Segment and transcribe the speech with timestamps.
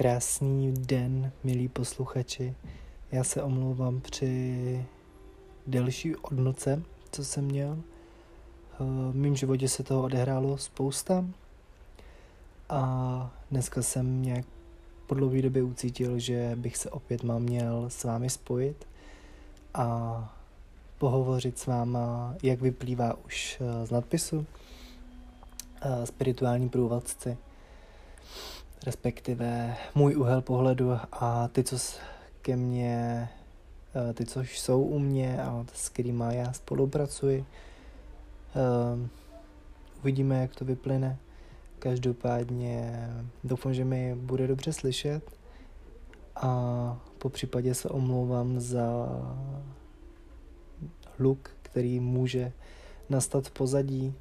[0.00, 2.54] Krásný den, milí posluchači.
[3.12, 4.84] Já se omlouvám při
[5.66, 7.78] delší odnoce, co jsem měl.
[8.78, 11.24] V mým životě se toho odehrálo spousta
[12.68, 14.44] a dneska jsem nějak
[15.06, 18.86] po dlouhé době ucítil, že bych se opět mám měl s vámi spojit
[19.74, 20.38] a
[20.98, 24.46] pohovořit s váma, jak vyplývá už z nadpisu,
[26.04, 27.36] spirituální průvodci
[28.86, 31.76] respektive můj úhel pohledu a ty, co
[32.42, 33.28] ke mně,
[34.10, 37.44] eh, ty, co jsou u mě a s kterými já spolupracuji.
[38.56, 39.08] Eh,
[40.00, 41.18] uvidíme, jak to vyplyne.
[41.78, 43.08] Každopádně
[43.44, 45.30] doufám, že mi bude dobře slyšet
[46.36, 49.08] a po případě se omlouvám za
[51.18, 52.52] hluk, který může
[53.08, 54.14] nastat v pozadí.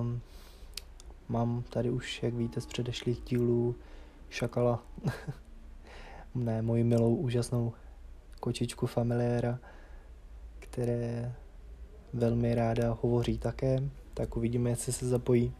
[0.00, 0.20] Um,
[1.28, 3.74] Mám tady už, jak víte, z předešlých dílů
[4.30, 4.82] šakala.
[6.34, 7.72] ne, moji milou, úžasnou
[8.40, 9.58] kočičku familiéra,
[10.58, 11.34] které
[12.12, 13.82] velmi ráda hovoří také,
[14.14, 15.52] tak uvidíme, jestli se zapojí.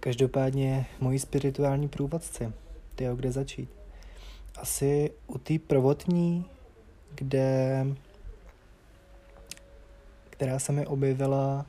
[0.00, 2.52] Každopádně moji spirituální průvodci,
[2.94, 3.70] ty kde začít?
[4.56, 6.44] Asi u té prvotní,
[7.14, 7.86] kde,
[10.30, 11.66] která se mi objevila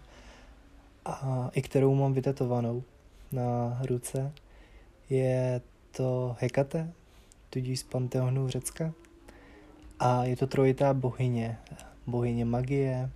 [1.06, 2.84] a i kterou mám vytetovanou
[3.32, 4.32] na ruce,
[5.10, 6.92] je to Hekate,
[7.50, 8.94] tudíž z Panteonu Řecka.
[10.00, 11.58] A je to trojitá bohyně.
[12.08, 13.10] Bohyně magie,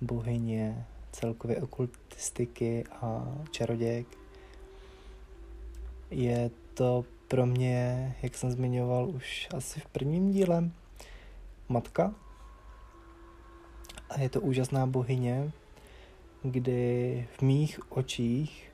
[0.00, 4.06] bohyně celkově okultistiky a čarodějek.
[6.10, 10.70] Je to pro mě, jak jsem zmiňoval už asi v prvním díle,
[11.68, 12.14] matka.
[14.10, 15.52] A je to úžasná bohyně,
[16.42, 18.72] kdy v mých očích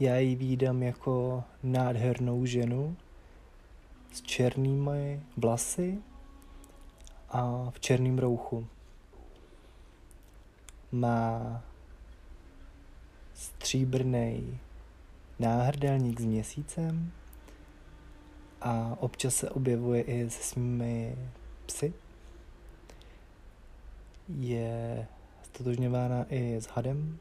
[0.00, 2.96] já ji výdám jako nádhernou ženu
[4.12, 5.98] s černými vlasy
[7.28, 8.66] a v černém rouchu.
[10.92, 11.62] Má
[13.34, 14.58] stříbrný
[15.38, 17.12] náhrdelník s měsícem
[18.60, 21.16] a občas se objevuje i se svými
[21.66, 21.92] psy.
[24.28, 25.06] Je
[25.54, 27.18] stotožňována i s hadem.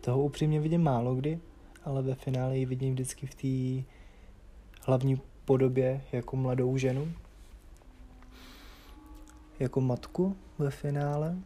[0.00, 1.40] Toho upřímně vidím málo kdy,
[1.84, 3.86] ale ve finále ji vidím vždycky v té
[4.86, 7.12] hlavní podobě jako mladou ženu,
[9.58, 11.36] jako matku ve finále.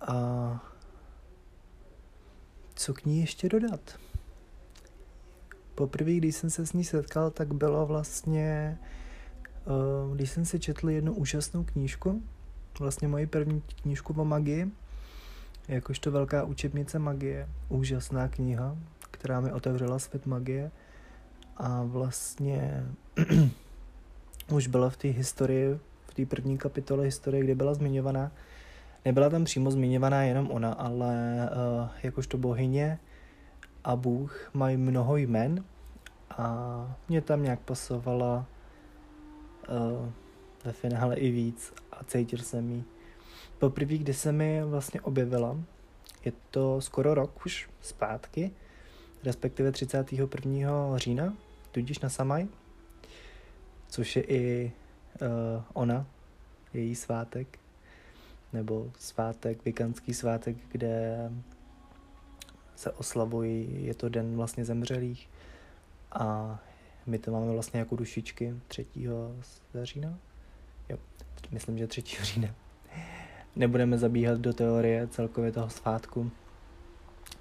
[0.00, 0.64] A
[2.74, 3.98] co k ní ještě dodat?
[5.74, 10.90] Poprvé, když jsem se s ní setkal, tak bylo vlastně, eh, když jsem si četl
[10.90, 12.22] jednu úžasnou knížku,
[12.80, 14.70] vlastně moji první knížku o magii,
[15.68, 18.76] jakožto velká učebnice magie, úžasná kniha,
[19.10, 20.70] která mi otevřela svět magie.
[21.56, 22.86] A vlastně
[24.50, 28.32] už byla v té historii, v té první kapitole historie, kde byla zmiňovaná,
[29.04, 32.98] nebyla tam přímo zmiňovaná jenom ona, ale uh, jakožto bohyně
[33.84, 35.64] a Bůh mají mnoho jmen.
[36.30, 38.46] A mě tam nějak pasovala
[39.68, 40.08] uh,
[40.64, 42.84] ve finále i víc a cítil jsem ji.
[43.58, 45.56] Poprvé, kdy se mi vlastně objevila,
[46.24, 48.50] je to skoro rok už zpátky,
[49.24, 50.98] respektive 31.
[50.98, 51.34] října,
[51.72, 52.46] tudíž na Samaj,
[53.88, 54.72] což je i
[55.20, 56.06] uh, ona,
[56.74, 57.58] její svátek,
[58.52, 61.30] nebo svátek, vikandský svátek, kde
[62.76, 65.28] se oslavují, je to den vlastně zemřelých
[66.12, 66.58] a
[67.06, 68.86] my to máme vlastně jako dušičky 3.
[69.82, 70.18] října,
[71.50, 72.02] myslím, že 3.
[72.22, 72.48] října.
[73.56, 76.30] Nebudeme zabíhat do teorie celkově toho svátku.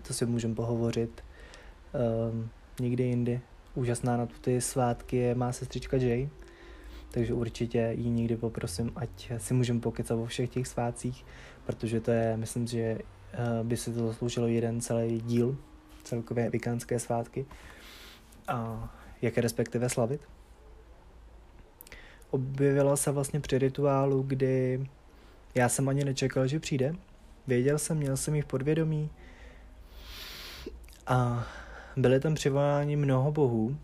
[0.08, 1.24] To si můžeme pohovořit
[2.32, 2.50] um,
[2.80, 3.42] někdy jindy.
[3.76, 6.30] Úžasná na ty svátky je má sestřička Jay,
[7.12, 11.26] takže určitě ji někdy poprosím, ať si můžeme pokecat o všech těch svátcích,
[11.66, 15.58] protože to je, myslím, že uh, by si to zasloužilo jeden celý díl,
[16.04, 17.46] celkově vikánské svátky,
[18.48, 18.90] a
[19.22, 20.22] jak je respektive slavit
[22.30, 24.88] objevila se vlastně při rituálu, kdy
[25.56, 26.96] já jsem ani nečekal, že přijde.
[27.48, 29.10] Věděl jsem, měl jsem ji v podvědomí
[31.08, 31.48] a
[31.98, 33.78] byly tam přivoláni mnoho bohů.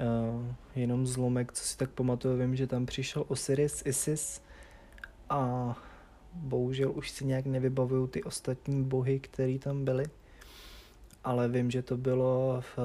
[0.00, 0.46] Uh,
[0.76, 4.42] jenom zlomek, co si tak pamatuju, vím, že tam přišel Osiris, Isis
[5.30, 5.74] a
[6.32, 10.04] bohužel už si nějak nevybavuju ty ostatní bohy, které tam byly,
[11.24, 12.78] ale vím, že to bylo v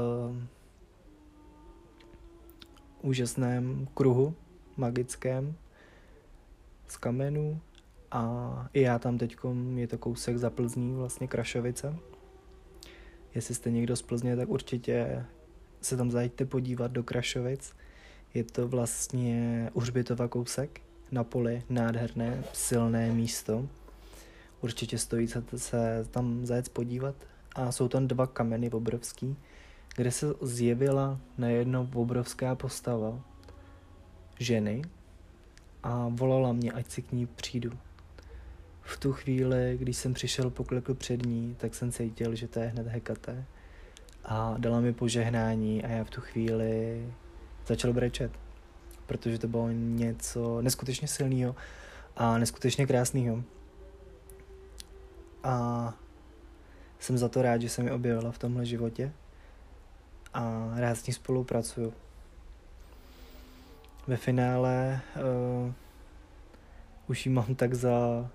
[3.01, 4.35] úžasném kruhu
[4.77, 5.55] magickém
[6.87, 7.61] z kamenů
[8.11, 9.37] a i já tam teď
[9.75, 11.95] je to kousek za Plzní, vlastně Krašovice.
[13.35, 15.25] Jestli jste někdo z Plzně, tak určitě
[15.81, 17.75] se tam zajďte podívat do Krašovic.
[18.33, 20.81] Je to vlastně u Hřbitova kousek
[21.11, 23.67] na poli, nádherné, silné místo.
[24.61, 27.15] Určitě stojí se tam zajet podívat.
[27.55, 29.37] A jsou tam dva kameny obrovský,
[29.99, 33.19] kde se zjevila najednou obrovská postava
[34.39, 34.81] ženy
[35.83, 37.71] a volala mě, ať si k ní přijdu.
[38.81, 42.67] V tu chvíli, když jsem přišel poklekl před ní, tak jsem cítil, že to je
[42.67, 43.45] hned Hekate.
[44.25, 47.05] A dala mi požehnání a já v tu chvíli
[47.67, 48.31] začal brečet.
[49.05, 51.55] Protože to bylo něco neskutečně silného
[52.15, 53.43] a neskutečně krásného.
[55.43, 55.93] A
[56.99, 59.11] jsem za to rád, že se mi objevila v tomhle životě
[60.33, 61.93] a rád s ní spolupracuju.
[64.07, 65.73] Ve finále uh,
[67.07, 68.29] už ji mám tak za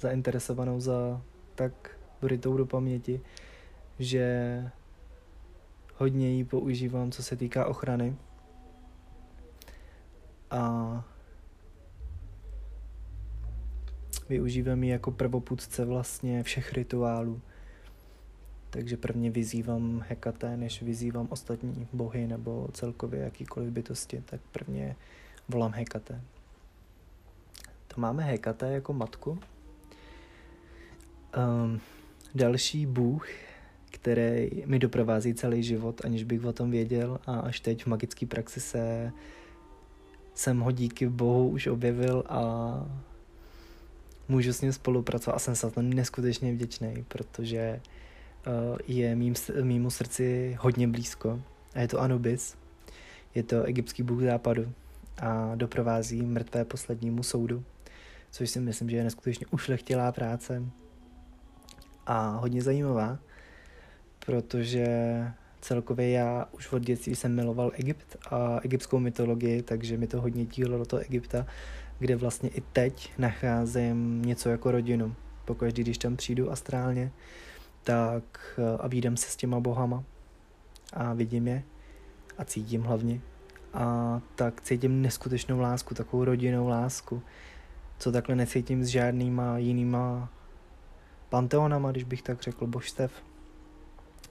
[0.00, 1.22] zainteresovanou za
[1.54, 1.72] tak
[2.20, 3.20] brytou do paměti,
[3.98, 4.70] že
[5.96, 8.16] hodně ji používám, co se týká ochrany.
[10.50, 11.04] A
[14.28, 17.40] využívám ji jako prvopůdce vlastně všech rituálů.
[18.76, 24.96] Takže prvně vyzývám Hekate, než vyzývám ostatní bohy nebo celkově jakýkoliv bytosti, tak prvně
[25.48, 26.20] volám Hekate.
[27.88, 29.38] To máme Hekate jako matku,
[31.36, 31.80] Um,
[32.34, 33.28] další bůh,
[33.90, 38.26] který mi doprovází celý život, aniž bych o tom věděl a až teď v magické
[38.26, 39.12] praxi se
[40.34, 42.42] jsem ho díky bohu už objevil a
[44.28, 47.80] můžu s ním spolupracovat a jsem za to neskutečně vděčný, protože
[48.86, 51.40] je mým, mýmu srdci hodně blízko.
[51.74, 52.56] A je to Anubis,
[53.34, 54.72] je to egyptský bůh západu.
[55.22, 57.64] A doprovází mrtvé poslednímu soudu,
[58.30, 60.62] což si myslím, že je neskutečně ušlechtilá práce.
[62.06, 63.18] A hodně zajímavá,
[64.26, 64.86] protože
[65.60, 70.44] celkově já už od dětství jsem miloval Egypt a egyptskou mytologii, takže mi to hodně
[70.44, 71.46] dílo do toho Egypta,
[71.98, 75.14] kde vlastně i teď nacházím něco jako rodinu.
[75.44, 77.12] Pokud když tam přijdu astrálně,
[77.86, 80.04] tak eh, a výjdem se s těma bohama
[80.92, 81.62] a vidím je
[82.38, 83.20] a cítím hlavně.
[83.74, 87.22] A tak cítím neskutečnou lásku, takovou rodinnou lásku,
[87.98, 90.28] co takhle necítím s žádnýma jinýma
[91.28, 93.12] panteonama, když bych tak řekl, božstev.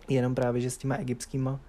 [0.09, 1.59] Jenom právě, že s těma egyptskýma,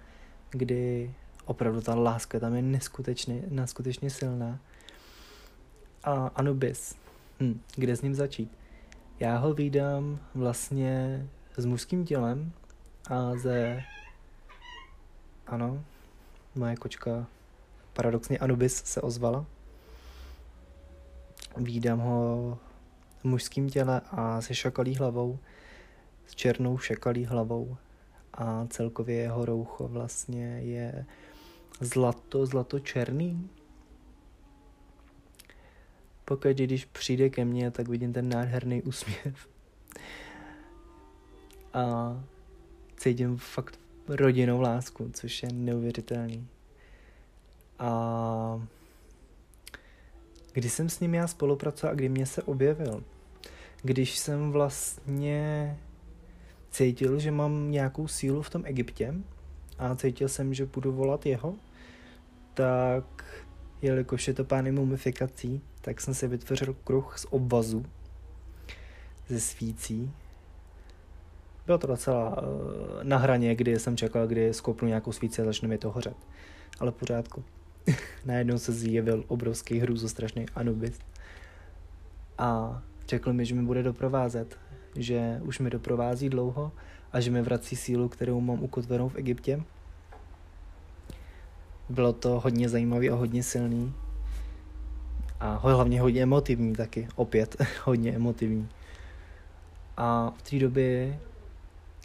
[0.50, 4.58] kdy opravdu ta láska tam je neskutečně, neskutečně silná.
[6.04, 6.96] A Anubis,
[7.40, 8.58] hm, kde s ním začít?
[9.20, 12.52] Já ho vydám vlastně s mužským tělem
[13.10, 13.82] a ze...
[15.46, 15.84] Ano,
[16.54, 17.26] moje kočka
[17.92, 19.46] paradoxně Anubis se ozvala.
[21.56, 22.58] Vídám ho
[23.24, 25.38] mužským těle a se šakalí hlavou,
[26.26, 27.76] s černou šakalí hlavou
[28.34, 31.06] a celkově jeho roucho vlastně je
[31.80, 33.50] zlato, zlato černý.
[36.24, 39.55] Pokud když přijde ke mně, tak vidím ten nádherný úsměv.
[41.76, 42.16] A
[42.96, 43.78] cítím fakt
[44.08, 46.48] rodinnou lásku, což je neuvěřitelný.
[47.78, 48.66] A
[50.52, 53.04] kdy jsem s ním já spolupracoval a kdy mě se objevil?
[53.86, 55.76] když jsem vlastně
[56.70, 59.14] cítil, že mám nějakou sílu v tom Egyptě
[59.78, 61.54] a cítil jsem, že budu volat jeho,
[62.54, 63.24] tak
[63.82, 67.86] jelikož je to pány mumifikací, tak jsem si vytvořil kruh z obvazu
[69.28, 70.12] ze svící.
[71.66, 72.48] Bylo to docela uh,
[73.02, 76.16] na hraně, kdy jsem čekal, kdy skopnu nějakou svíci a začne mi to hořet.
[76.80, 77.44] Ale pořádku.
[78.24, 80.98] Najednou se zjevil obrovský strašný Anubis.
[82.38, 84.58] A Řekl mi, že mi bude doprovázet,
[84.96, 86.72] že už mi doprovází dlouho
[87.12, 89.62] a že mi vrací sílu, kterou mám ukotvenou v Egyptě.
[91.88, 93.94] Bylo to hodně zajímavý a hodně silný.
[95.40, 98.68] A hlavně hodně emotivní taky, opět hodně emotivní.
[99.96, 101.18] A v té době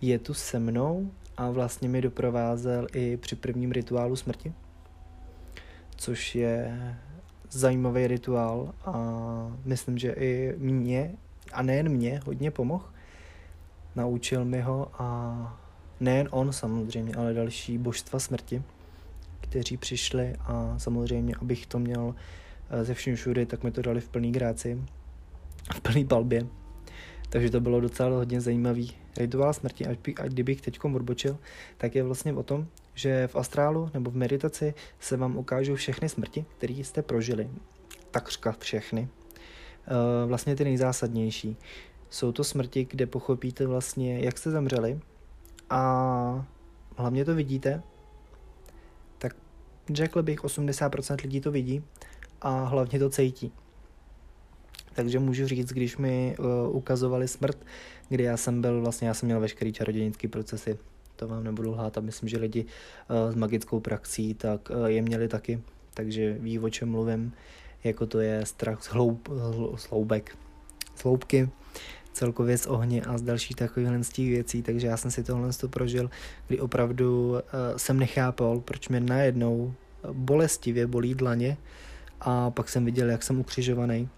[0.02, 4.54] je tu se mnou a vlastně mi doprovázel i při prvním rituálu smrti,
[5.96, 6.78] což je
[7.50, 8.96] zajímavý rituál a
[9.66, 11.16] myslím, že i mě,
[11.54, 12.86] a nejen mě, hodně pomohl.
[13.96, 15.60] Naučil mi ho a
[16.00, 18.64] nejen on samozřejmě, ale další božstva smrti,
[19.42, 22.16] kteří přišli a samozřejmě, abych to měl
[22.70, 24.82] eh, ze všem všude, tak mi to dali v plný gráci,
[25.76, 26.61] v plný palbě.
[27.32, 29.86] Takže to bylo docela hodně zajímavý rituál smrti.
[29.88, 31.38] A kdybych teď odbočil,
[31.78, 36.10] tak je vlastně o tom, že v astrálu nebo v meditaci se vám ukážou všechny
[36.10, 37.50] smrti, které jste prožili.
[38.12, 39.10] Takřka všechny.
[39.88, 41.58] E, vlastně ty nejzásadnější.
[42.10, 45.00] Jsou to smrti, kde pochopíte vlastně, jak jste zemřeli
[45.70, 46.46] a
[46.98, 47.84] hlavně to vidíte,
[49.18, 49.36] tak
[49.94, 51.84] řekl bych 80% lidí to vidí
[52.42, 53.52] a hlavně to cítí.
[54.94, 57.58] Takže můžu říct, když mi uh, ukazovali smrt,
[58.10, 60.78] kdy já jsem byl, vlastně já jsem měl veškerý čarodějnický procesy,
[61.16, 65.02] to vám nebudu lhát a myslím, že lidi uh, s magickou praxí tak uh, je
[65.02, 65.62] měli taky,
[65.94, 67.34] takže ví, o čem mluvím,
[67.84, 69.30] jako to je strach z, hloub,
[69.76, 70.38] z hloubek,
[70.96, 71.50] z hloubky,
[72.14, 75.54] celkově z ohně a z dalších takových z těch věcí, takže já jsem si tohle
[75.54, 76.10] to prožil,
[76.48, 77.36] kdy opravdu
[77.78, 79.74] jsem nechápal, proč mě najednou
[80.12, 81.58] bolestivě bolí dlaně
[82.22, 84.10] a pak jsem viděl, jak jsem ukřižovaný.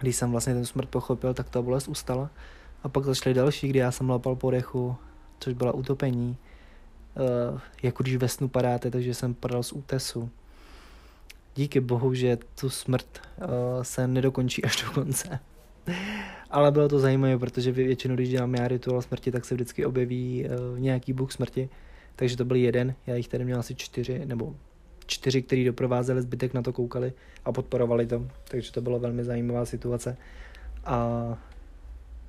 [0.00, 2.30] Když jsem vlastně ten smrt pochopil, tak ta bolest ustala
[2.82, 4.96] a pak začaly další, kdy já jsem lapal po dechu,
[5.40, 6.36] což byla utopení,
[7.52, 10.30] uh, jako když ve snu padáte, takže jsem padal z útesu.
[11.54, 13.06] Díky bohu, že tu smrt
[13.38, 13.46] uh,
[13.82, 15.38] se nedokončí až do konce.
[16.50, 20.44] Ale bylo to zajímavé, protože většinou, když dělám já rituál smrti, tak se vždycky objeví
[20.44, 21.68] uh, nějaký bůh smrti.
[22.16, 24.54] Takže to byl jeden, já jich tady měl asi čtyři, nebo
[25.06, 27.12] čtyři, který doprovázeli, zbytek na to koukali
[27.44, 28.26] a podporovali to.
[28.48, 30.16] Takže to byla velmi zajímavá situace.
[30.84, 31.38] A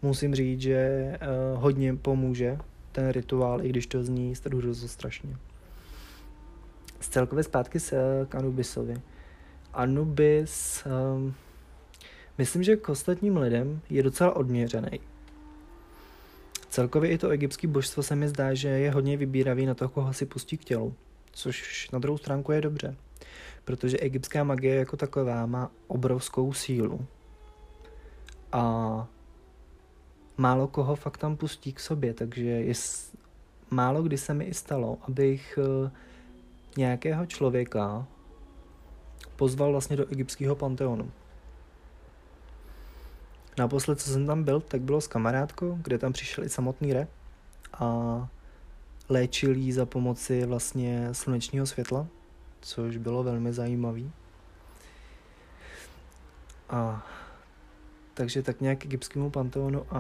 [0.01, 2.58] musím říct, že uh, hodně pomůže
[2.91, 5.38] ten rituál, i když to zní hrůzo strašně.
[7.00, 9.01] Z celkově zpátky se uh, k Anubisovi.
[9.74, 10.84] Anubis,
[11.15, 11.34] um,
[12.38, 15.00] myslím, že k ostatním lidem je docela odměřený.
[16.70, 20.13] Celkově i to egyptské božstvo se mi zdá, že je hodně vybíravý na to, koho
[20.13, 20.94] si pustí k tělu.
[21.36, 22.96] Což na druhou stránku je dobře.
[23.65, 27.06] Protože egyptská magie jako taková má obrovskou sílu.
[28.51, 29.08] A
[30.38, 32.74] málo koho fakt tam pustí k sobě, takže je,
[33.70, 35.89] málo kdy se mi i stalo, abych uh,
[36.77, 38.08] nějakého člověka
[39.36, 41.12] pozval vlastně do egyptského panteonu.
[43.58, 47.08] Naposled, co jsem tam byl, tak bylo s kamarádkou, kde tam přišel i samotný re
[47.74, 48.27] a
[49.09, 52.07] léčil jí za pomoci vlastně slunečního světla,
[52.62, 54.12] což bylo velmi zajímavý.
[56.69, 57.07] A
[58.13, 60.00] takže tak nějak k egyptskému panteonu a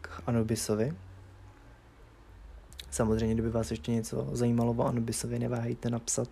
[0.00, 0.94] k Anubisovi.
[2.90, 6.28] Samozřejmě, kdyby vás ještě něco zajímalo o Anubisovi, neváhejte napsat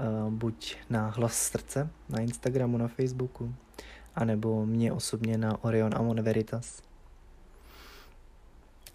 [0.00, 3.54] uh, buď na hlas srdce na Instagramu, na Facebooku,
[4.14, 6.87] anebo mě osobně na Orion Amon Veritas.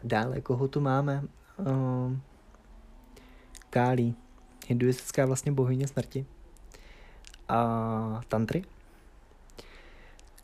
[0.04, 1.24] Dále, koho tu máme?
[1.58, 2.18] Uh,
[3.70, 4.14] Kali,
[4.68, 6.26] hinduistická vlastně bohyně smrti.
[7.50, 8.64] A tantry.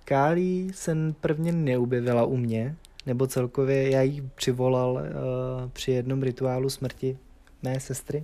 [0.05, 2.75] Kali se prvně neubjevila u mě,
[3.05, 7.17] nebo celkově já ji přivolal uh, při jednom rituálu smrti
[7.63, 8.23] mé sestry,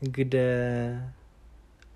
[0.00, 1.12] kde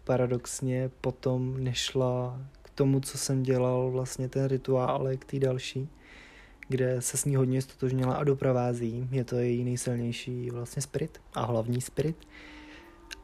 [0.05, 5.89] paradoxně potom nešla k tomu, co jsem dělal, vlastně ten rituál, ale k té další,
[6.69, 9.09] kde se s ní hodně stotožnila a doprovází.
[9.11, 12.17] Je to její nejsilnější vlastně spirit a hlavní spirit.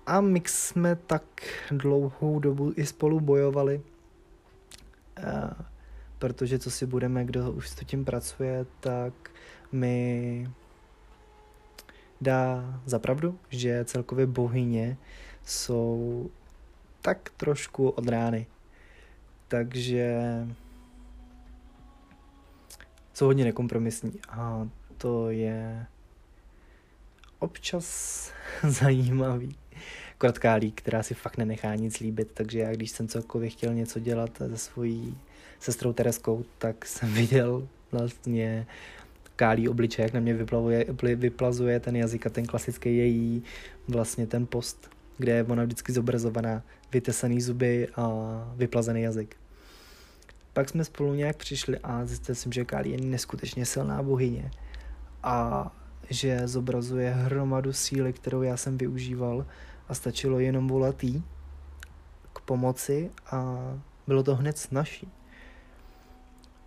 [0.06, 1.22] A my jsme tak
[1.70, 3.82] dlouhou dobu i spolu bojovali,
[5.18, 5.50] uh,
[6.18, 9.30] protože co si budeme, kdo už s tím pracuje, tak
[9.72, 10.50] mi
[12.20, 14.96] dá zapravdu, že celkově bohyně
[15.44, 16.30] jsou
[17.00, 18.46] tak trošku od rány.
[19.48, 20.16] Takže
[23.20, 25.86] jsou hodně nekompromisní a to je
[27.38, 28.32] občas
[28.68, 29.56] zajímavý.
[30.18, 34.30] Krotkálík, která si fakt nenechá nic líbit, takže já když jsem celkově chtěl něco dělat
[34.36, 35.18] se svojí
[35.58, 38.66] sestrou Tereskou, tak jsem viděl vlastně
[39.36, 43.42] kálí obličej, jak na mě vyplavuje, vyplazuje ten jazyk a ten klasický její
[43.88, 46.62] vlastně ten post, kde je ona vždycky zobrazovaná,
[46.92, 48.08] vytesaný zuby a
[48.56, 49.39] vyplazený jazyk.
[50.52, 54.50] Pak jsme spolu nějak přišli a zjistil jsem, že Kali je neskutečně silná bohyně
[55.22, 55.70] a
[56.10, 59.46] že zobrazuje hromadu síly, kterou já jsem využíval
[59.88, 61.24] a stačilo jenom volat jí
[62.32, 63.58] k pomoci a
[64.06, 65.06] bylo to hned snažší.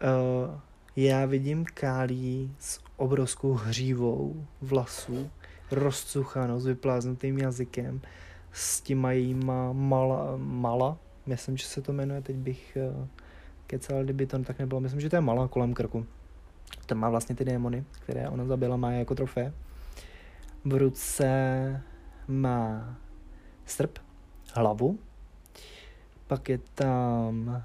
[0.03, 0.59] Uh,
[0.95, 5.29] já vidím Kálí s obrovskou hřívou vlasů,
[5.71, 8.01] rozcuchanou, s vypláznutým jazykem,
[8.51, 13.07] s těma jejíma mala, mala, myslím, že se to jmenuje, teď bych uh,
[13.73, 16.05] kecal, kdyby to tak nebylo, myslím, že to je mala kolem krku.
[16.85, 19.53] To má vlastně ty démony, které ona zabila, má jako trofé.
[20.65, 21.27] V ruce
[22.27, 22.95] má
[23.65, 23.99] srp,
[24.53, 24.99] hlavu,
[26.27, 27.63] pak je tam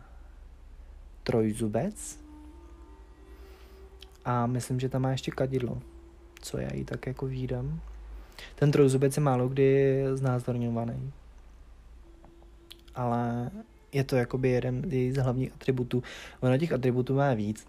[1.22, 2.18] trojzubec
[4.24, 5.82] a myslím, že tam má ještě kadidlo,
[6.40, 7.80] co já jí tak jako výdám.
[8.54, 11.12] Ten trojzubec je málo kdy znázorňovaný,
[12.94, 13.50] ale
[13.92, 16.02] je to jakoby jeden z hlavních atributů.
[16.40, 17.66] Ono těch atributů má víc.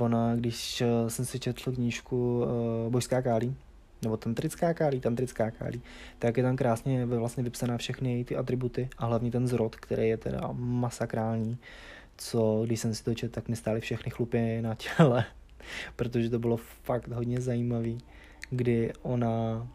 [0.00, 3.56] ona, když eh, jsem si četl knížku uh, Božská kálí,
[4.02, 5.82] nebo tantrická kálí, tantrická kálí,
[6.18, 10.16] tak je tam krásně vlastně vypsaná všechny ty atributy a hlavně ten zrod, který je
[10.16, 11.58] teda masakrální,
[12.16, 15.24] co když jsem si to četl, tak mi stály všechny chlupy na těle,
[15.96, 17.98] protože to bylo fakt hodně zajímavý,
[18.50, 19.68] kdy ona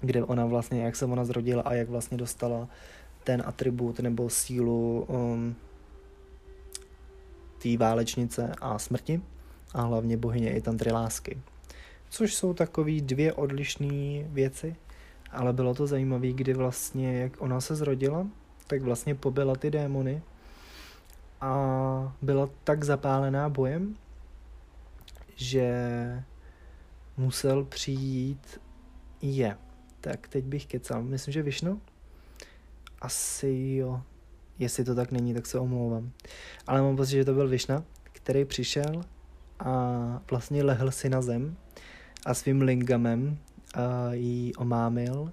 [0.00, 2.68] kde ona vlastně, jak se ona zrodila a jak vlastně dostala
[3.26, 5.54] ten atribut nebo sílu um,
[7.62, 9.20] té válečnice a smrti
[9.74, 11.38] a hlavně bohyně i tantry lásky.
[12.08, 14.76] Což jsou takové dvě odlišné věci,
[15.30, 18.26] ale bylo to zajímavé, kdy vlastně, jak ona se zrodila,
[18.66, 20.22] tak vlastně pobila ty démony
[21.40, 23.96] a byla tak zapálená bojem,
[25.36, 25.68] že
[27.16, 28.60] musel přijít
[29.22, 29.56] je.
[30.00, 31.02] Tak teď bych kecal.
[31.02, 31.80] Myslím, že Višnu?
[33.06, 34.02] Asi jo.
[34.58, 36.10] Jestli to tak není, tak se omlouvám.
[36.66, 39.02] Ale mám pocit, že to byl Višna, který přišel
[39.58, 39.72] a
[40.30, 41.56] vlastně lehl si na zem
[42.26, 43.38] a svým lingamem
[43.74, 45.32] a jí omámil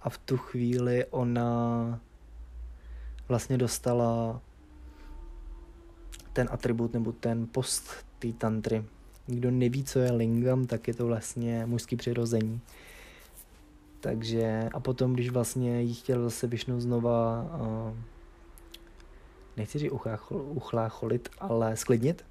[0.00, 2.00] a v tu chvíli ona
[3.28, 4.40] vlastně dostala
[6.32, 8.84] ten atribut nebo ten post té tantry.
[9.26, 12.60] Kdo neví, co je lingam, tak je to vlastně mužský přirození.
[14.00, 17.96] Takže a potom, když vlastně jí chtěl zase Višnu znova, uh,
[19.56, 19.92] nechci říct
[20.30, 22.24] uchlácholit, ale sklidnit,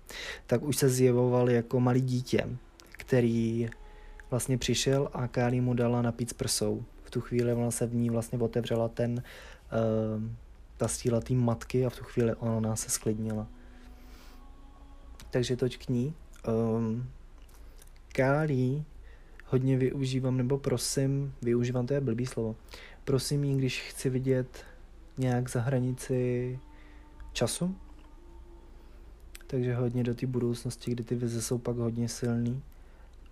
[0.48, 2.48] tak už se zjevoval jako malý dítě,
[2.92, 3.70] který
[4.30, 6.84] vlastně přišel a Káli mu dala napít s prsou.
[7.04, 10.24] V tu chvíli ona se v ní vlastně otevřela ten, uh,
[10.78, 13.48] ta síla té matky a v tu chvíli ona se sklidnila.
[15.30, 16.14] Takže toť k ní.
[16.48, 17.10] Um,
[18.14, 18.86] Kálí
[19.50, 22.56] hodně využívám, nebo prosím, využívám, to je blbý slovo,
[23.06, 24.66] prosím jí, když chci vidět
[25.18, 26.60] nějak za hranici
[27.34, 27.76] času,
[29.48, 32.64] takže hodně do té budoucnosti, kdy ty vize jsou pak hodně silný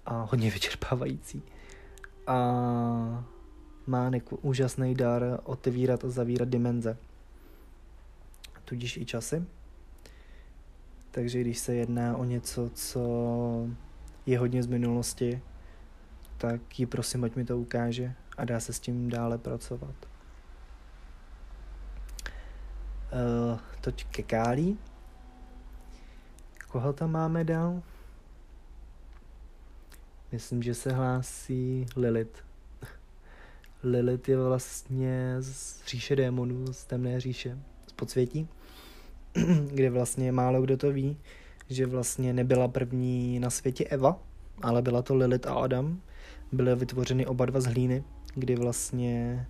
[0.05, 1.41] a hodně vyčerpávající.
[2.27, 3.25] A
[3.87, 6.97] má neku, úžasný dar otevírat a zavírat dimenze.
[8.65, 9.43] Tudíž i časy.
[11.11, 13.67] Takže když se jedná o něco, co
[14.25, 15.41] je hodně z minulosti,
[16.37, 19.95] tak ji prosím, ať mi to ukáže a dá se s tím dále pracovat.
[23.07, 24.77] Uh, toť ke Kálí.
[26.67, 27.81] Koho tam máme dál?
[30.31, 32.43] Myslím, že se hlásí Lilith.
[33.83, 38.47] Lilith je vlastně z říše démonů, z temné říše, z podsvětí,
[39.73, 41.17] kde vlastně málo kdo to ví,
[41.69, 44.19] že vlastně nebyla první na světě Eva,
[44.61, 46.01] ale byla to Lilith a Adam,
[46.51, 48.03] byly vytvořeny oba dva z hlíny,
[48.35, 49.45] kdy vlastně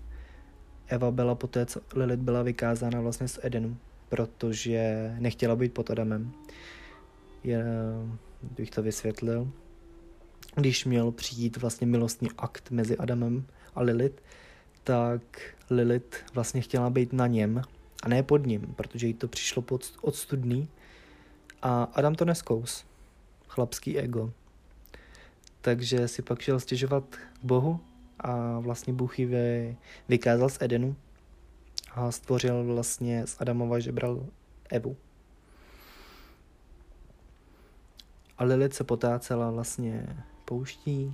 [0.88, 3.77] Eva byla poté, co Lilith byla vykázána vlastně z Edenu,
[4.10, 6.31] protože nechtěla být pod Adamem.
[7.43, 7.63] Je,
[8.57, 9.51] bych to vysvětlil,
[10.55, 14.21] když měl přijít vlastně milostný akt mezi Adamem a Lilith,
[14.83, 15.21] tak
[15.69, 17.62] Lilith vlastně chtěla být na něm
[18.03, 20.67] a ne pod ním, protože jí to přišlo pod odstudný
[21.62, 22.86] a Adam to neskous.
[23.47, 24.31] Chlapský ego
[25.67, 27.80] takže si pak šel stěžovat k Bohu
[28.19, 29.77] a vlastně Bůh ji vy,
[30.10, 30.95] vykázal z Edenu
[31.91, 34.25] a stvořil vlastně z Adamova žebral
[34.69, 34.97] Evu.
[38.38, 41.13] A Lilith se potácela vlastně pouští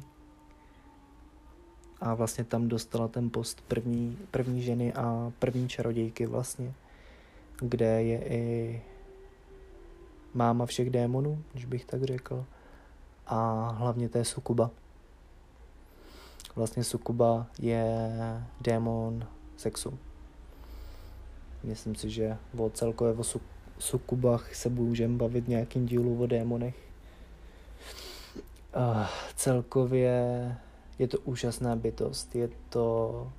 [2.02, 6.74] a vlastně tam dostala ten post první, první ženy a první čarodějky vlastně,
[7.60, 8.82] kde je i
[10.34, 12.46] máma všech démonů, když bych tak řekl
[13.28, 14.72] a hlavně to je sukuba.
[16.56, 18.10] Vlastně sukuba je
[18.62, 20.00] démon sexu.
[21.64, 23.42] Myslím si, že o celkově o su-
[23.80, 26.76] sukubách se můžeme bavit nějakým dílu o démonech.
[28.76, 29.06] Uh,
[29.36, 30.58] celkově
[31.00, 33.32] je to úžasná bytost, je to...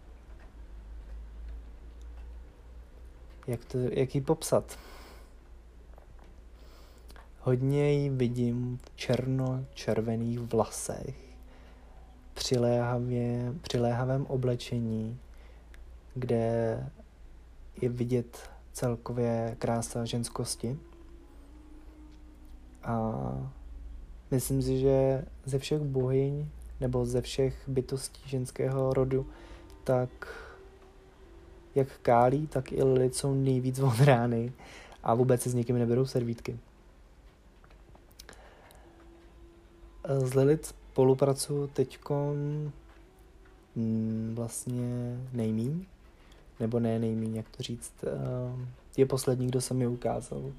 [3.46, 4.78] Jak, to, jak ji popsat?
[7.46, 11.16] Hodně ji vidím v černo-červených vlasech,
[12.34, 15.18] přiléhavě, přiléhavém oblečení,
[16.14, 16.46] kde
[17.82, 20.78] je vidět celkově krása ženskosti.
[22.82, 23.12] A
[24.30, 26.48] myslím si, že ze všech bohyň
[26.80, 29.26] nebo ze všech bytostí ženského rodu,
[29.84, 30.10] tak
[31.74, 34.52] jak Kálí, tak i Lilith jsou nejvíc rány
[35.02, 36.58] a vůbec se s někým neberou servítky.
[40.08, 41.98] S Lilith spolupracuju teď
[43.74, 45.84] mm, vlastně nejmíň,
[46.60, 50.52] nebo ne nejmíň, jak to říct, eh, je poslední, kdo se mi ukázal.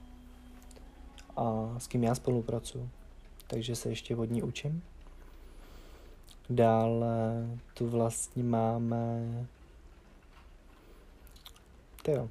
[1.38, 2.89] a s kým já spolupracuji.
[3.47, 4.84] Takže se ještě od ní učím.
[6.49, 9.45] Dále tu vlastně máme
[12.03, 12.29] tyjo,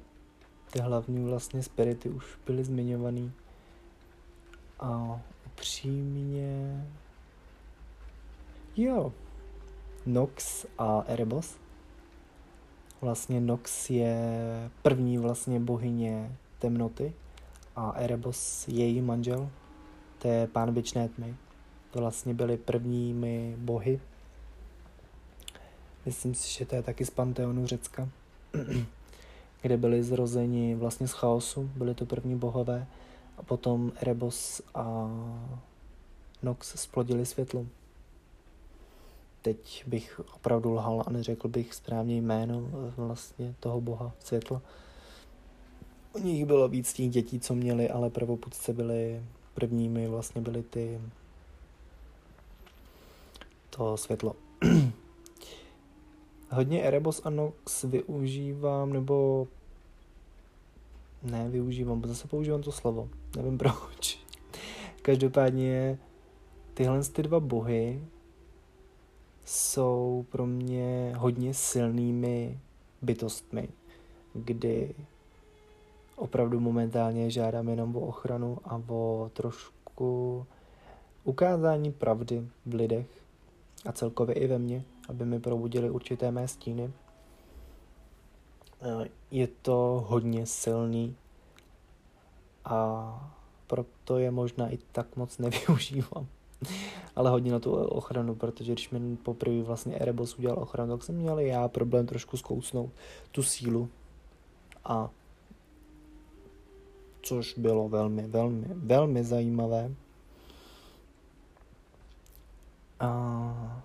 [0.71, 3.31] ty hlavní vlastně spirity už byly zmiňovaný.
[4.79, 6.85] A upřímně...
[8.77, 9.13] Jo.
[10.05, 11.55] Nox a Erebos.
[13.01, 17.13] Vlastně Nox je první vlastně bohyně temnoty
[17.75, 19.49] a Erebos její manžel.
[20.21, 21.35] To je pán věčné tmy.
[21.91, 24.01] To vlastně byly prvními bohy.
[26.05, 28.09] Myslím si, že to je taky z Panteonu Řecka,
[29.61, 32.87] kde byli zrozeni vlastně z chaosu, byli to první bohové
[33.37, 35.09] a potom Erebos a
[36.43, 37.65] Nox splodili světlo.
[39.45, 44.61] Teď bych opravdu lhal a neřekl bych správně jméno vlastně toho boha světla.
[46.13, 51.01] U nich bylo víc těch dětí, co měli, ale prvoputce byli prvními vlastně byly ty
[53.69, 54.35] to světlo.
[56.49, 59.47] Hodně Erebos a Nox využívám, nebo
[61.23, 64.19] ne využívám, zase používám to slovo, nevím proč.
[65.01, 65.99] Každopádně
[66.73, 68.01] tyhle ty dva bohy
[69.45, 72.59] jsou pro mě hodně silnými
[73.01, 73.69] bytostmi,
[74.33, 74.95] kdy
[76.15, 80.45] opravdu momentálně žádám jenom o ochranu a o trošku
[81.23, 83.07] ukázání pravdy v lidech
[83.85, 86.91] a celkově i ve mně, aby mi probudili určité mé stíny.
[88.81, 91.15] Eh, je to hodně silný
[92.65, 93.31] a
[93.67, 96.27] proto je možná i tak moc nevyužívám.
[97.15, 101.15] Ale hodně na tu ochranu, protože když mi poprvé vlastně Erebos udělal ochranu, tak jsem
[101.15, 102.91] měl já problém trošku zkousnout
[103.31, 103.89] tu sílu
[104.85, 105.09] a
[107.21, 109.91] což bylo velmi, velmi, velmi zajímavé.
[112.99, 113.83] A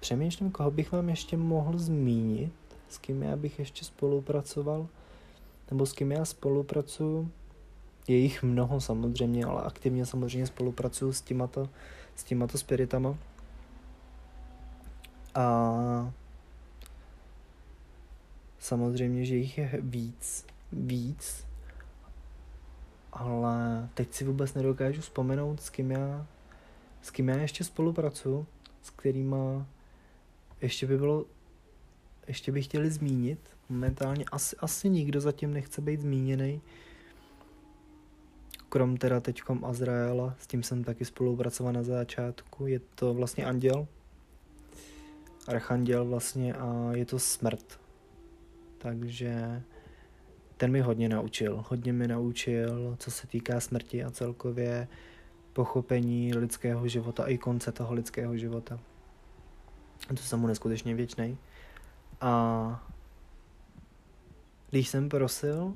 [0.00, 2.52] přemýšlím, koho bych vám ještě mohl zmínit,
[2.88, 4.86] s kým já bych ještě spolupracoval,
[5.70, 7.30] nebo s kým já spolupracuju.
[8.08, 11.68] Je jich mnoho samozřejmě, ale aktivně samozřejmě spolupracuju s těmato,
[12.14, 13.18] s těmato spiritama.
[15.34, 16.12] A
[18.58, 21.46] samozřejmě, že jich je víc víc,
[23.12, 26.26] ale teď si vůbec nedokážu vzpomenout, s kým já,
[27.02, 28.46] s kým já ještě spolupracuju,
[28.82, 29.66] s kterýma
[30.60, 31.24] ještě by bylo,
[32.28, 33.38] ještě by chtěli zmínit.
[33.68, 36.60] Momentálně asi, asi nikdo zatím nechce být zmíněný.
[38.72, 42.66] Krom teda teďkom Azraela, s tím jsem taky spolupracoval na začátku.
[42.66, 43.86] Je to vlastně anděl,
[45.48, 47.80] archanděl vlastně a je to smrt.
[48.78, 49.62] Takže
[50.56, 51.64] ten mi hodně naučil.
[51.68, 54.88] Hodně mi naučil, co se týká smrti a celkově
[55.52, 58.78] pochopení lidského života i konce toho lidského života.
[60.08, 61.38] To jsem mu neskutečně věčný.
[62.20, 62.90] A
[64.70, 65.74] když jsem prosil,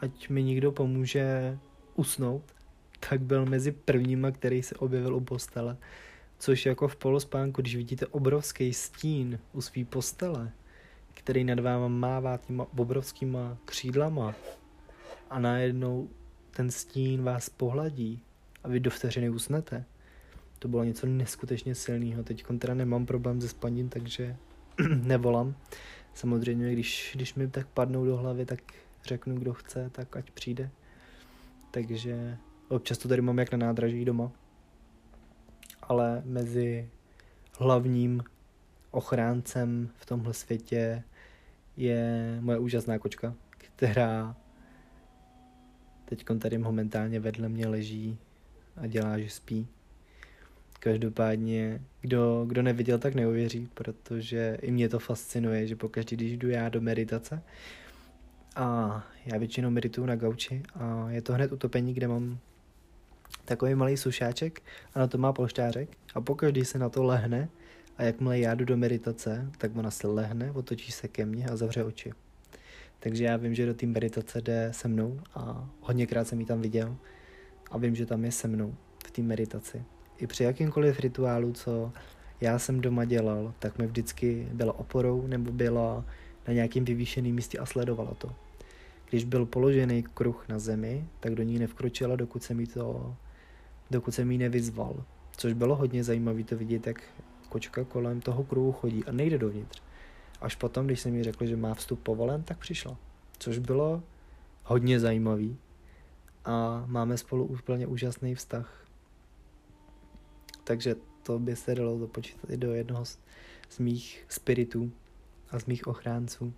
[0.00, 1.58] ať mi někdo pomůže
[1.98, 2.42] usnout,
[3.10, 5.76] tak byl mezi prvníma, který se objevil u postele.
[6.38, 10.52] Což jako v polospánku, když vidíte obrovský stín u své postele,
[11.14, 14.34] který nad váma mává těma obrovskýma křídlama
[15.30, 16.08] a najednou
[16.50, 18.22] ten stín vás pohladí
[18.64, 19.84] a vy do vteřiny usnete.
[20.58, 22.22] To bylo něco neskutečně silného.
[22.22, 24.36] Teď teda nemám problém se spaním, takže
[25.02, 25.54] nevolám.
[26.14, 28.60] Samozřejmě, když, když mi tak padnou do hlavy, tak
[29.04, 30.70] řeknu, kdo chce, tak ať přijde.
[31.70, 34.32] Takže občas to tady mám jak na nádraží doma.
[35.82, 36.90] Ale mezi
[37.58, 38.22] hlavním
[38.90, 41.02] ochráncem v tomhle světě
[41.76, 44.36] je moje úžasná kočka, která
[46.04, 48.18] teď tady momentálně vedle mě leží
[48.76, 49.66] a dělá, že spí.
[50.80, 56.48] Každopádně, kdo, kdo neviděl, tak neuvěří, protože i mě to fascinuje, že pokaždé, když jdu
[56.48, 57.42] já do meditace,
[58.58, 62.38] a já většinou medituju na gauči a je to hned utopení, kde mám
[63.44, 64.62] takový malý sušáček
[64.94, 67.48] a na to má polštářek a pokaždý se na to lehne
[67.96, 71.56] a jakmile já jdu do meditace, tak ona se lehne, otočí se ke mně a
[71.56, 72.12] zavře oči.
[73.00, 76.60] Takže já vím, že do té meditace jde se mnou a hodněkrát jsem ji tam
[76.60, 76.96] viděl
[77.70, 78.74] a vím, že tam je se mnou
[79.06, 79.84] v té meditaci.
[80.18, 81.92] I při jakýmkoliv rituálu, co
[82.40, 86.04] já jsem doma dělal, tak mi vždycky byla oporou nebo byla
[86.48, 88.47] na nějakým vyvýšeným místě a sledovala to.
[89.10, 93.16] Když byl položený kruh na zemi, tak do ní nevkročila, dokud jsem jí to,
[93.90, 95.04] dokud jsem jí nevyzval.
[95.36, 97.02] Což bylo hodně zajímavé to vidět, jak
[97.48, 99.82] kočka kolem toho kruhu chodí a nejde dovnitř.
[100.40, 102.96] Až potom, když jsem mi řekl, že má vstup povolen, tak přišla.
[103.38, 104.02] Což bylo
[104.64, 105.56] hodně zajímavý.
[106.44, 108.86] a máme spolu úplně úžasný vztah.
[110.64, 113.18] Takže to by se dalo započítat i do jednoho z,
[113.68, 114.92] z mých spiritů
[115.50, 116.52] a z mých ochránců.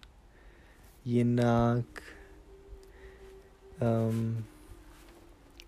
[1.04, 2.02] Jinak
[3.80, 4.44] um,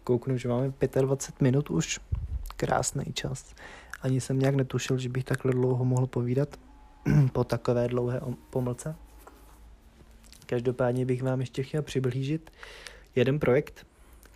[0.04, 2.00] kouknu, že máme 25 minut už.
[2.56, 3.54] Krásný čas.
[4.02, 6.56] Ani jsem nějak netušil, že bych takhle dlouho mohl povídat
[7.32, 8.20] po takové dlouhé
[8.50, 8.96] pomlce.
[10.46, 12.50] Každopádně bych vám ještě chtěl přiblížit
[13.16, 13.86] jeden projekt,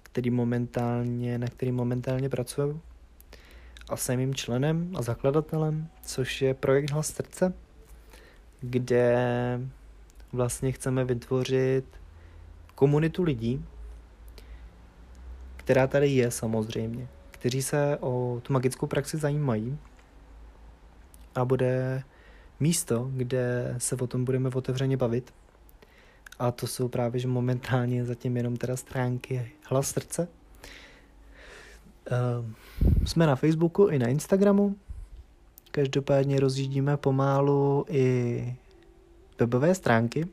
[0.02, 2.80] který momentálně, na který momentálně pracuju
[3.88, 7.54] a jsem jim členem a zakladatelem, což je projekt Hlas srdce,
[8.60, 9.16] kde
[10.32, 11.84] vlastně chceme vytvořit
[12.76, 13.64] komunitu lidí,
[15.56, 19.78] která tady je samozřejmě, kteří se o tu magickou praxi zajímají
[21.34, 22.02] a bude
[22.60, 25.34] místo, kde se o tom budeme otevřeně bavit.
[26.38, 30.28] A to jsou právě, že momentálně zatím jenom teda stránky Hlas srdce.
[32.10, 32.46] Uh,
[33.04, 34.76] jsme na Facebooku i na Instagramu.
[35.70, 38.56] Každopádně rozjíždíme pomálu i
[39.38, 40.28] webové stránky.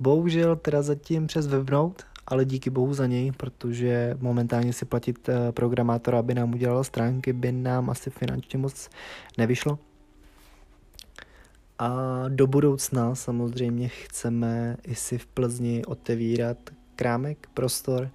[0.00, 5.52] Bohužel teda zatím přes Webnote, ale díky bohu za něj, protože momentálně si platit eh,
[5.52, 8.90] programátora, aby nám udělal stránky, by nám asi finančně moc
[9.38, 9.78] nevyšlo.
[11.78, 16.58] A do budoucna samozřejmě chceme i si v Plzni otevírat
[16.96, 18.10] krámek, prostor,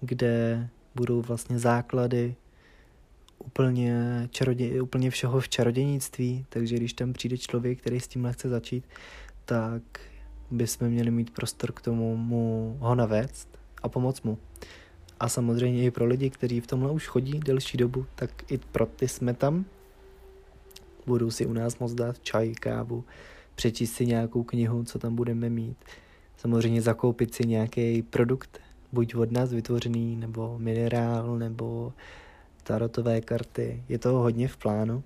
[0.00, 2.34] kde budou vlastně základy
[3.38, 8.48] úplně, čarodě, úplně všeho v čarodějnictví, takže když tam přijde člověk, který s tím chce
[8.48, 8.84] začít,
[9.44, 9.82] tak
[10.50, 14.38] bychom měli mít prostor k tomu mu ho navést a pomoct mu.
[15.20, 18.86] A samozřejmě i pro lidi, kteří v tomhle už chodí delší dobu, tak i pro
[18.86, 19.64] ty jsme tam.
[21.06, 23.04] Budou si u nás moc dát čaj, kávu,
[23.54, 25.76] přečíst si nějakou knihu, co tam budeme mít.
[26.36, 28.60] Samozřejmě zakoupit si nějaký produkt,
[28.92, 31.92] buď od nás vytvořený, nebo minerál, nebo
[32.62, 33.82] tarotové karty.
[33.88, 35.02] Je toho hodně v plánu.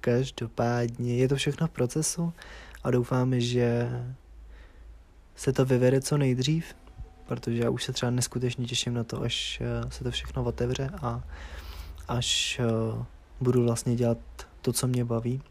[0.00, 2.32] Každopádně je to všechno v procesu
[2.82, 3.90] a doufáme, že
[5.40, 6.64] se to vyvede co nejdřív,
[7.26, 10.90] protože já už se třeba neskutečně těším na to, až eh, se to všechno otevře
[11.02, 11.24] a
[12.08, 13.04] až eh,
[13.40, 14.18] budu vlastně dělat
[14.62, 15.42] to, co mě baví.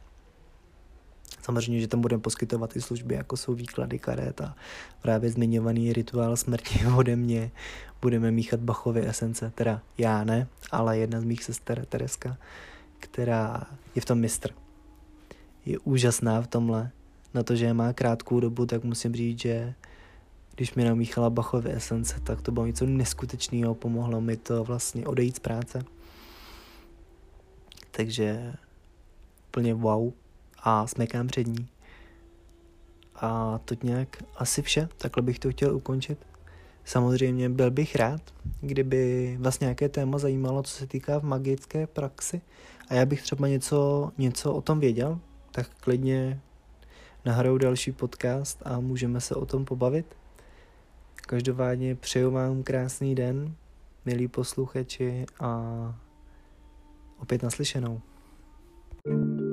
[1.42, 4.56] Samozřejmě, že tam budeme poskytovat i služby, jako jsou výklady karet a
[5.02, 7.52] právě zmiňovaný rituál smrti ode mě.
[8.02, 12.38] Budeme míchat Bachovy esence, teda já ne, ale jedna z mých sester, Tereska,
[13.00, 13.62] která
[13.96, 14.50] je v tom mistr.
[15.66, 16.92] Je úžasná v tomhle.
[17.34, 19.74] Na to, že má krátkou dobu, tak musím říct, že
[20.56, 25.36] když mi namíchala Bachovy esence, tak to bylo něco neskutečného, pomohlo mi to vlastně odejít
[25.36, 25.84] z práce.
[27.92, 28.54] Takže
[29.48, 30.14] úplně wow
[30.64, 31.68] a smekám před ní.
[33.16, 36.18] A to nějak asi vše, takhle bych to chtěl ukončit.
[36.86, 38.22] Samozřejmě byl bych rád,
[38.62, 42.42] kdyby vás nějaké téma zajímalo, co se týká v magické praxi
[42.88, 45.20] a já bych třeba něco, něco o tom věděl,
[45.52, 46.42] tak klidně
[47.26, 50.16] nahrou další podcast a můžeme se o tom pobavit.
[51.16, 53.56] Každopádně přeju vám krásný den,
[54.06, 55.96] milí posluchači a
[57.20, 58.02] opět naslyšenou.
[59.06, 59.49] thank you